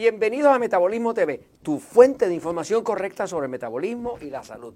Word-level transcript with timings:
Bienvenidos 0.00 0.50
a 0.50 0.58
Metabolismo 0.58 1.12
TV, 1.12 1.42
tu 1.62 1.78
fuente 1.78 2.26
de 2.26 2.34
información 2.34 2.82
correcta 2.82 3.26
sobre 3.26 3.44
el 3.44 3.50
metabolismo 3.50 4.16
y 4.22 4.30
la 4.30 4.42
salud. 4.42 4.72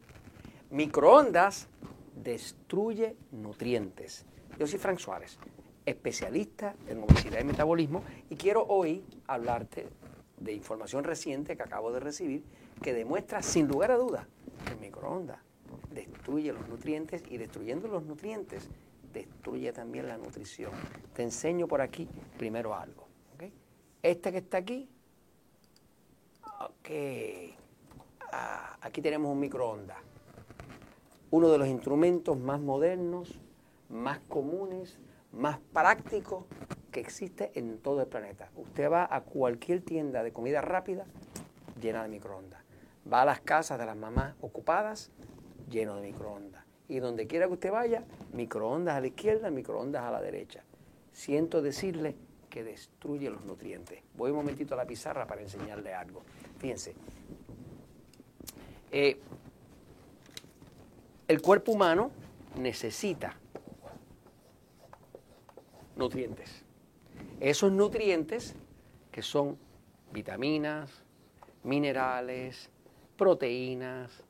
Microondas 0.69 1.67
destruye 2.15 3.17
nutrientes. 3.33 4.27
Yo 4.59 4.67
soy 4.67 4.79
Frank 4.79 4.99
Suárez, 4.99 5.39
especialista 5.87 6.77
en 6.89 7.03
obesidad 7.03 7.41
y 7.41 7.45
metabolismo, 7.45 8.05
y 8.29 8.37
quiero 8.37 8.67
hoy 8.67 9.03
hablarte 9.27 9.89
de 10.37 10.53
información 10.53 11.05
reciente 11.05 11.57
que 11.57 11.63
acabo 11.63 11.91
de 11.91 12.01
recibir 12.01 12.45
que 12.83 12.93
demuestra 12.93 13.41
sin 13.41 13.67
lugar 13.67 13.93
a 13.93 13.97
dudas 13.97 14.27
que 14.67 14.75
el 14.75 14.79
microondas 14.79 15.39
destruye 15.91 16.53
los 16.53 16.69
nutrientes 16.69 17.23
y 17.31 17.39
destruyendo 17.39 17.89
los 17.89 18.03
nutrientes 18.03 18.69
destruye 19.15 19.73
también 19.73 20.07
la 20.07 20.19
nutrición. 20.19 20.73
Te 21.15 21.23
enseño 21.23 21.67
por 21.67 21.81
aquí 21.81 22.07
primero 22.37 22.75
algo. 22.75 23.09
Este 24.03 24.31
que 24.33 24.37
está 24.37 24.59
aquí, 24.59 24.87
ok, 26.85 26.91
ah, 28.31 28.77
aquí 28.83 29.01
tenemos 29.01 29.33
un 29.33 29.41
microondas. 29.41 29.97
Uno 31.31 31.49
de 31.49 31.57
los 31.57 31.67
instrumentos 31.67 32.39
más 32.39 32.61
modernos, 32.61 33.41
más 33.89 34.21
comunes, 34.29 34.99
más 35.33 35.59
prácticos 35.73 36.45
que 36.93 37.01
existe 37.01 37.51
en 37.55 37.79
todo 37.79 38.03
el 38.03 38.07
planeta. 38.07 38.51
Usted 38.55 38.91
va 38.91 39.09
a 39.11 39.23
cualquier 39.23 39.81
tienda 39.81 40.23
de 40.23 40.33
comida 40.33 40.61
rápida 40.61 41.07
llena 41.81 42.03
de 42.03 42.11
microondas. 42.11 42.63
Va 43.11 43.23
a 43.23 43.25
las 43.25 43.41
casas 43.41 43.79
de 43.79 43.87
las 43.87 43.97
mamás 43.97 44.35
ocupadas 44.43 45.11
lleno 45.71 45.97
de 45.97 46.03
microondas. 46.03 46.65
Y 46.87 46.99
donde 46.99 47.27
quiera 47.27 47.47
que 47.47 47.55
usted 47.55 47.73
vaya, 47.73 48.05
microondas 48.35 48.95
a 48.97 49.01
la 49.01 49.07
izquierda, 49.07 49.51
microondas 49.51 50.03
a 50.03 50.11
la 50.11 50.21
derecha. 50.21 50.63
Siento 51.13 51.63
decirle 51.63 52.15
que 52.55 52.63
destruye 52.63 53.29
los 53.31 53.45
nutrientes. 53.45 54.01
Voy 54.15 54.31
un 54.31 54.37
momentito 54.37 54.75
a 54.75 54.77
la 54.77 54.87
pizarra 54.87 55.27
para 55.27 55.43
enseñarle 55.43 55.93
algo. 55.93 56.23
Fíjense. 56.61 56.95
Eh, 58.93 59.19
el 61.27 61.43
cuerpo 61.43 61.73
humano 61.73 62.13
necesita 62.57 63.37
nutrientes. 65.97 66.63
Esos 67.41 67.73
nutrientes 67.73 68.55
que 69.11 69.23
son 69.23 69.59
vitaminas, 70.13 71.03
minerales, 71.65 72.71
proteínas, 73.17 74.23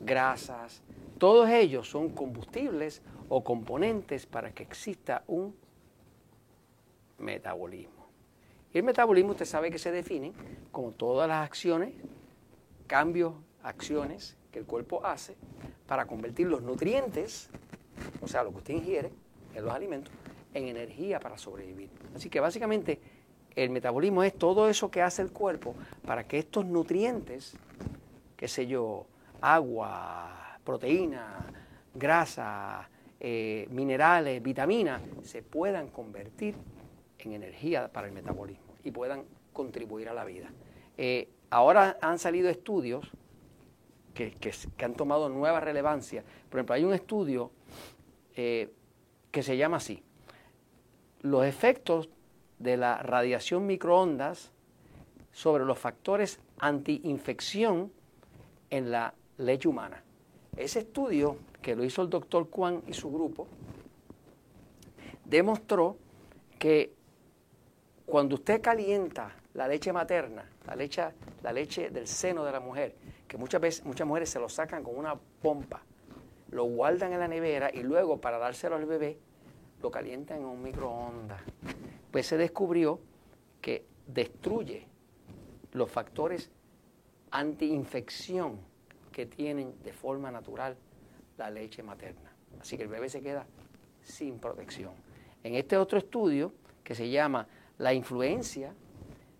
grasas, 0.00 0.82
todos 1.18 1.48
ellos 1.48 1.88
son 1.88 2.08
combustibles 2.08 3.02
o 3.28 3.44
componentes 3.44 4.26
para 4.26 4.50
que 4.50 4.64
exista 4.64 5.22
un 5.28 5.54
metabolismo. 7.18 8.08
Y 8.72 8.78
el 8.78 8.84
metabolismo 8.84 9.32
usted 9.32 9.46
sabe 9.46 9.70
que 9.70 9.78
se 9.78 9.90
define 9.90 10.32
como 10.70 10.92
todas 10.92 11.28
las 11.28 11.44
acciones, 11.44 11.94
cambios, 12.86 13.34
acciones 13.62 14.36
que 14.52 14.58
el 14.58 14.66
cuerpo 14.66 15.04
hace 15.04 15.36
para 15.86 16.06
convertir 16.06 16.46
los 16.46 16.62
nutrientes, 16.62 17.50
o 18.20 18.28
sea, 18.28 18.42
lo 18.42 18.50
que 18.50 18.58
usted 18.58 18.74
ingiere 18.74 19.10
en 19.54 19.64
los 19.64 19.74
alimentos, 19.74 20.12
en 20.54 20.68
energía 20.68 21.20
para 21.20 21.38
sobrevivir. 21.38 21.90
Así 22.14 22.28
que 22.28 22.40
básicamente 22.40 23.00
el 23.56 23.70
metabolismo 23.70 24.22
es 24.22 24.34
todo 24.34 24.68
eso 24.68 24.90
que 24.90 25.02
hace 25.02 25.22
el 25.22 25.32
cuerpo 25.32 25.74
para 26.06 26.26
que 26.26 26.38
estos 26.38 26.64
nutrientes, 26.66 27.56
qué 28.36 28.48
sé 28.48 28.66
yo, 28.66 29.06
agua, 29.40 30.58
proteína, 30.64 31.46
grasa, 31.94 32.88
eh, 33.18 33.66
minerales, 33.70 34.42
vitaminas, 34.42 35.02
se 35.22 35.42
puedan 35.42 35.88
convertir 35.88 36.54
en 37.18 37.32
energía 37.32 37.88
para 37.92 38.06
el 38.06 38.12
metabolismo 38.12 38.74
y 38.84 38.90
puedan 38.90 39.24
contribuir 39.52 40.08
a 40.08 40.14
la 40.14 40.24
vida. 40.24 40.50
Eh, 40.96 41.28
ahora 41.50 41.98
han 42.00 42.18
salido 42.18 42.48
estudios 42.48 43.10
que, 44.14 44.34
han 44.84 44.94
tomado 44.94 45.28
nueva 45.28 45.60
relevancia. 45.60 46.24
Por 46.48 46.58
ejemplo, 46.58 46.74
hay 46.74 46.84
un 46.84 46.92
estudio 46.92 47.50
eh, 48.34 48.72
que 49.30 49.42
se 49.42 49.56
llama 49.56 49.76
así, 49.76 50.02
los 51.22 51.44
efectos 51.44 52.08
de 52.58 52.76
la 52.76 52.98
radiación 53.02 53.66
microondas 53.66 54.50
sobre 55.32 55.64
los 55.64 55.78
factores 55.78 56.40
antiinfección 56.58 57.92
en 58.70 58.90
la 58.90 59.14
leche 59.36 59.68
humana. 59.68 60.02
Ese 60.56 60.80
estudio 60.80 61.36
que 61.62 61.76
lo 61.76 61.84
hizo 61.84 62.02
el 62.02 62.10
doctor 62.10 62.48
Kwan 62.48 62.82
y 62.88 62.92
su 62.92 63.12
grupo 63.12 63.46
demostró 65.24 65.96
que 66.58 66.97
cuando 68.08 68.36
usted 68.36 68.62
calienta 68.62 69.36
la 69.52 69.68
leche 69.68 69.92
materna, 69.92 70.42
la 70.66 70.74
leche, 70.74 71.02
la 71.42 71.52
leche 71.52 71.90
del 71.90 72.06
seno 72.06 72.42
de 72.42 72.52
la 72.52 72.58
mujer, 72.58 72.94
que 73.26 73.36
muchas 73.36 73.60
veces 73.60 73.84
muchas 73.84 74.06
mujeres 74.06 74.30
se 74.30 74.40
lo 74.40 74.48
sacan 74.48 74.82
con 74.82 74.96
una 74.96 75.14
pompa, 75.14 75.82
lo 76.50 76.64
guardan 76.64 77.12
en 77.12 77.20
la 77.20 77.28
nevera 77.28 77.70
y 77.72 77.82
luego 77.82 78.18
para 78.18 78.38
dárselo 78.38 78.76
al 78.76 78.86
bebé 78.86 79.18
lo 79.82 79.90
calientan 79.90 80.38
en 80.38 80.46
un 80.46 80.62
microondas. 80.62 81.42
Pues 82.10 82.26
se 82.26 82.38
descubrió 82.38 82.98
que 83.60 83.84
destruye 84.06 84.86
los 85.72 85.90
factores 85.90 86.50
antiinfección 87.30 88.58
que 89.12 89.26
tienen 89.26 89.74
de 89.82 89.92
forma 89.92 90.30
natural 90.30 90.78
la 91.36 91.50
leche 91.50 91.82
materna. 91.82 92.32
Así 92.58 92.78
que 92.78 92.84
el 92.84 92.88
bebé 92.88 93.10
se 93.10 93.20
queda 93.20 93.46
sin 94.00 94.38
protección. 94.38 94.94
En 95.42 95.56
este 95.56 95.76
otro 95.76 95.98
estudio, 95.98 96.54
que 96.82 96.94
se 96.94 97.10
llama 97.10 97.46
La 97.78 97.94
influencia 97.94 98.74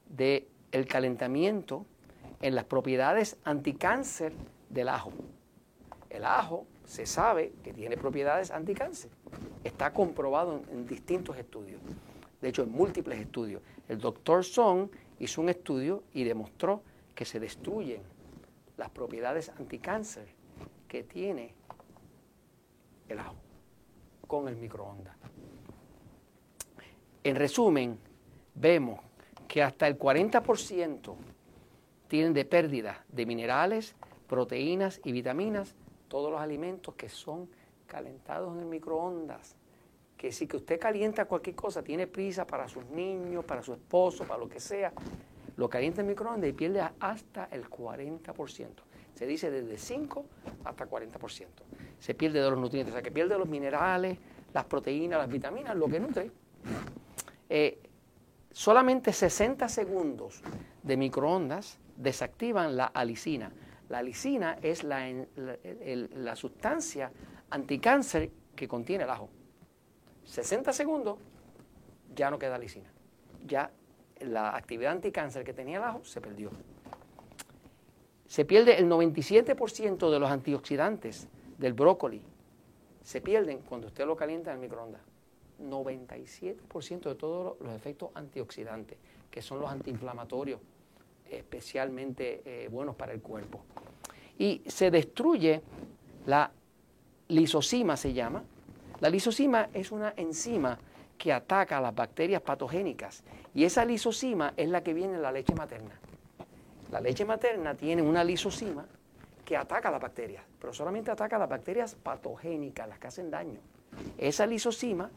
del 0.09 0.49
el 0.72 0.87
calentamiento 0.87 1.87
en 2.41 2.54
las 2.54 2.65
propiedades 2.65 3.37
anticáncer 3.44 4.32
del 4.69 4.88
ajo. 4.88 5.12
El 6.10 6.25
ajo 6.25 6.66
se 6.84 7.04
sabe 7.04 7.53
que 7.62 7.72
tiene 7.72 7.97
propiedades 7.97 8.50
anticáncer. 8.50 9.10
Está 9.65 9.93
comprobado 9.93 10.62
en, 10.71 10.78
en 10.78 10.87
distintos 10.87 11.37
estudios. 11.37 11.81
De 12.41 12.48
hecho, 12.48 12.62
en 12.62 12.71
múltiples 12.71 13.19
estudios. 13.19 13.62
El 13.88 13.98
doctor 13.98 14.44
Song 14.44 14.88
hizo 15.19 15.41
un 15.41 15.48
estudio 15.48 16.04
y 16.12 16.25
demostró 16.25 16.82
que 17.15 17.25
se 17.25 17.41
destruyen 17.41 18.03
las 18.77 18.91
propiedades 18.91 19.50
anticáncer 19.50 20.28
que 20.87 21.03
tiene 21.03 21.53
el 23.09 23.19
ajo 23.19 23.37
con 24.27 24.48
el 24.48 24.56
microondas. 24.56 25.16
En 27.25 27.37
resumen, 27.37 27.98
vemos 28.61 29.01
que 29.47 29.63
hasta 29.63 29.87
el 29.87 29.99
40% 29.99 31.15
tienen 32.09 32.33
de 32.35 32.45
pérdida 32.45 33.05
de 33.09 33.27
minerales, 33.27 33.95
proteínas 34.27 35.01
y 35.05 35.13
vitaminas 35.13 35.75
todos 36.09 36.31
los 36.31 36.41
alimentos 36.41 36.95
que 36.95 37.09
son 37.09 37.49
calentados 37.87 38.55
en 38.55 38.61
el 38.61 38.67
microondas. 38.67 39.57
Que 40.17 40.33
si 40.33 40.47
que 40.47 40.57
usted 40.57 40.81
calienta 40.81 41.27
cualquier 41.27 41.55
cosa, 41.55 41.83
tiene 41.83 42.07
prisa 42.07 42.47
para 42.47 42.69
sus 42.69 42.85
niños, 42.87 43.45
para 43.45 43.63
su 43.63 43.73
esposo, 43.73 44.25
para 44.25 44.41
lo 44.41 44.49
que 44.49 44.59
sea, 44.59 44.93
lo 45.57 45.69
calienta 45.69 46.01
en 46.01 46.09
el 46.09 46.13
microondas 46.13 46.51
y 46.51 46.53
pierde 46.53 46.81
hasta 46.99 47.49
el 47.53 47.69
40%. 47.69 48.69
Se 49.15 49.27
dice 49.27 49.51
desde 49.51 49.79
5 49.79 50.25
hasta 50.65 50.89
40%. 50.89 51.47
Se 51.99 52.15
pierde 52.15 52.41
de 52.41 52.51
los 52.51 52.59
nutrientes, 52.59 52.93
o 52.93 52.97
sea 52.97 53.03
que 53.03 53.11
pierde 53.11 53.37
los 53.39 53.49
minerales, 53.49 54.19
las 54.53 54.65
proteínas, 54.65 55.19
las 55.19 55.29
vitaminas, 55.29 55.77
lo 55.77 55.89
que 55.89 56.01
nutre. 56.01 56.31
Eh, 57.49 57.88
solamente 58.59 59.13
60 59.13 59.69
segundos 59.69 60.43
de 60.83 60.97
microondas 60.97 61.78
desactivan 61.97 62.77
la 62.77 62.87
alicina. 62.87 63.53
La 63.89 63.99
alicina 63.99 64.59
es 64.60 64.83
la, 64.83 66.34
sustancia 66.34 67.13
anticáncer 67.51 68.33
que 68.57 68.66
contiene 68.66 69.05
el 69.05 69.10
ajo. 69.10 69.28
60 70.25 70.72
segundos, 70.72 71.19
ya 72.16 72.33
no 72.33 72.39
queda 72.41 72.57
alicina. 72.57 72.91
Ya 73.47 73.71
la 74.22 74.57
actividad 74.57 74.91
anticáncer 74.91 75.45
que 75.45 75.53
tenía 75.53 75.78
el 75.78 75.84
ajo 75.84 76.04
se 76.04 76.21
perdió. 76.21 76.51
Se 78.27 78.45
pierde 78.45 78.77
el 78.77 78.91
97% 78.91 80.11
de 80.11 80.19
los 80.19 80.31
antioxidantes 80.33 81.28
del 81.59 81.75
brócoli. 81.75 82.22
Se 83.03 83.21
pierden 83.21 83.61
cuando 83.61 83.87
usted 83.87 84.04
lo 84.04 84.16
calienta 84.16 84.51
en 84.51 84.57
el 84.57 84.63
microondas. 84.63 85.01
97% 85.60 87.01
de 87.01 87.15
todos 87.15 87.60
los 87.60 87.75
efectos 87.75 88.10
antioxidantes, 88.15 88.99
que 89.31 89.43
son 89.43 89.60
los 89.60 89.71
antiinflamatorios, 89.71 90.60
especialmente 91.31 92.43
eh, 92.45 92.69
buenos 92.69 92.97
para 92.97 93.13
el 93.13 93.21
cuerpo. 93.21 93.60
Y 94.39 94.63
se 94.66 94.91
destruye 94.91 95.60
la 96.27 96.51
lisocima, 97.28 97.97
se 97.97 98.13
llama. 98.13 98.43
La 99.01 99.10
lisocima 99.10 99.69
es 99.72 99.93
una 99.93 100.15
enzima 100.16 100.78
que 101.16 101.33
ataca 101.33 101.78
a 101.78 101.81
las 101.81 101.95
bacterias 101.95 102.41
patogénicas 102.41 103.25
y 103.54 103.65
esa 103.65 103.84
lisocima 103.84 104.54
es 104.57 104.69
la 104.69 104.83
que 104.83 104.95
viene 104.95 105.15
en 105.15 105.22
la 105.22 105.33
leche 105.33 105.54
materna. 105.54 105.99
La 106.91 107.01
leche 107.01 107.25
materna 107.25 107.75
tiene 107.75 108.01
una 108.01 108.25
lisocima 108.25 108.87
que 109.45 109.57
ataca 109.57 109.89
a 109.89 109.93
las 109.93 110.01
bacterias, 110.01 110.45
pero 110.61 110.72
solamente 110.72 111.11
ataca 111.11 111.37
a 111.37 111.39
las 111.39 111.49
bacterias 111.49 111.95
patogénicas, 111.95 112.89
las 112.89 112.99
que 112.99 113.07
hacen 113.09 113.31
daño. 113.31 113.59
Esa 114.16 114.47
lisocima, 114.47 115.11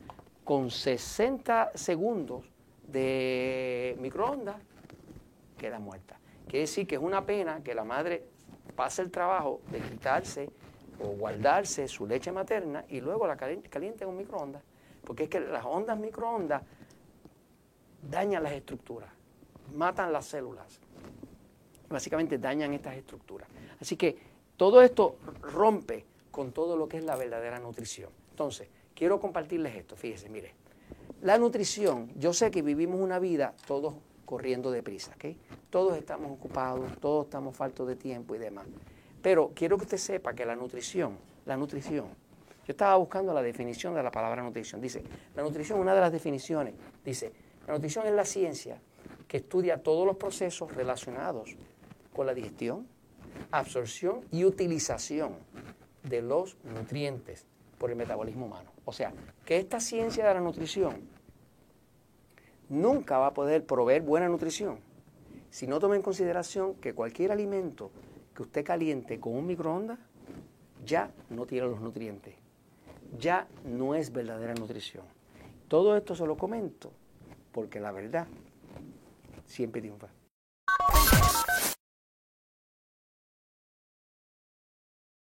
con 0.51 0.69
60 0.69 1.71
segundos 1.75 2.43
de 2.85 3.95
microondas, 4.01 4.57
queda 5.57 5.79
muerta. 5.79 6.19
Quiere 6.43 6.63
decir 6.63 6.85
que 6.85 6.95
es 6.95 7.01
una 7.01 7.25
pena 7.25 7.63
que 7.63 7.73
la 7.73 7.85
madre 7.85 8.25
pase 8.75 9.01
el 9.01 9.09
trabajo 9.09 9.61
de 9.71 9.79
quitarse 9.79 10.49
o 10.99 11.07
guardarse 11.11 11.87
su 11.87 12.05
leche 12.05 12.33
materna 12.33 12.83
y 12.89 12.99
luego 12.99 13.27
la 13.27 13.37
caliente 13.37 14.03
en 14.03 14.09
un 14.09 14.17
microondas. 14.17 14.61
Porque 15.05 15.23
es 15.23 15.29
que 15.29 15.39
las 15.39 15.63
ondas 15.63 15.97
microondas 15.97 16.63
dañan 18.09 18.43
las 18.43 18.51
estructuras, 18.51 19.09
matan 19.73 20.11
las 20.11 20.25
células. 20.25 20.81
Básicamente 21.87 22.37
dañan 22.37 22.73
estas 22.73 22.97
estructuras. 22.97 23.47
Así 23.79 23.95
que 23.95 24.17
todo 24.57 24.81
esto 24.81 25.15
rompe 25.43 26.05
con 26.29 26.51
todo 26.51 26.75
lo 26.75 26.89
que 26.89 26.97
es 26.97 27.05
la 27.05 27.15
verdadera 27.15 27.57
nutrición. 27.57 28.09
Entonces, 28.31 28.67
quiero 29.01 29.19
compartirles 29.19 29.75
esto. 29.75 29.95
Fíjense, 29.95 30.29
mire, 30.29 30.53
la 31.23 31.39
nutrición, 31.39 32.11
yo 32.19 32.33
sé 32.33 32.51
que 32.51 32.61
vivimos 32.61 33.01
una 33.01 33.17
vida 33.17 33.55
todos 33.65 33.95
corriendo 34.25 34.69
deprisa, 34.69 35.11
¿ok? 35.15 35.35
Todos 35.71 35.97
estamos 35.97 36.31
ocupados, 36.31 36.99
todos 36.99 37.25
estamos 37.25 37.57
faltos 37.57 37.87
de 37.87 37.95
tiempo 37.95 38.35
y 38.35 38.37
demás. 38.37 38.67
Pero 39.23 39.53
quiero 39.55 39.77
que 39.77 39.85
usted 39.85 39.97
sepa 39.97 40.35
que 40.35 40.45
la 40.45 40.55
nutrición, 40.55 41.17
la 41.47 41.57
nutrición, 41.57 42.09
yo 42.09 42.73
estaba 42.73 42.95
buscando 42.97 43.33
la 43.33 43.41
definición 43.41 43.95
de 43.95 44.03
la 44.03 44.11
palabra 44.11 44.43
nutrición. 44.43 44.79
Dice, 44.79 45.01
la 45.35 45.41
nutrición, 45.41 45.79
una 45.79 45.95
de 45.95 46.01
las 46.01 46.11
definiciones, 46.11 46.75
dice, 47.03 47.31
la 47.65 47.73
nutrición 47.73 48.05
es 48.05 48.13
la 48.13 48.25
ciencia 48.25 48.79
que 49.27 49.37
estudia 49.37 49.81
todos 49.81 50.05
los 50.05 50.17
procesos 50.17 50.71
relacionados 50.75 51.55
con 52.13 52.27
la 52.27 52.35
digestión, 52.35 52.85
absorción 53.49 54.21
y 54.29 54.43
utilización 54.43 55.37
de 56.03 56.21
los 56.21 56.55
nutrientes 56.63 57.47
por 57.81 57.89
el 57.89 57.95
metabolismo 57.95 58.45
humano. 58.45 58.69
O 58.85 58.93
sea, 58.93 59.11
que 59.43 59.57
esta 59.57 59.79
ciencia 59.79 60.27
de 60.27 60.35
la 60.35 60.39
nutrición 60.39 61.01
nunca 62.69 63.17
va 63.17 63.27
a 63.27 63.33
poder 63.33 63.65
proveer 63.65 64.03
buena 64.03 64.29
nutrición 64.29 64.77
si 65.49 65.65
no 65.65 65.79
toma 65.79 65.95
en 65.95 66.03
consideración 66.03 66.75
que 66.75 66.93
cualquier 66.93 67.31
alimento 67.31 67.89
que 68.35 68.43
usted 68.43 68.63
caliente 68.63 69.19
con 69.19 69.33
un 69.33 69.47
microondas 69.47 69.97
ya 70.85 71.11
no 71.31 71.47
tiene 71.47 71.67
los 71.69 71.81
nutrientes, 71.81 72.35
ya 73.17 73.47
no 73.65 73.95
es 73.95 74.13
verdadera 74.13 74.53
nutrición. 74.53 75.03
Todo 75.67 75.97
esto 75.97 76.13
se 76.13 76.27
lo 76.27 76.37
comento 76.37 76.91
porque 77.51 77.79
la 77.79 77.91
verdad 77.91 78.27
siempre 79.47 79.81
triunfa. 79.81 80.07